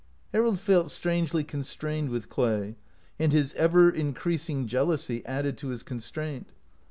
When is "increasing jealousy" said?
3.87-5.23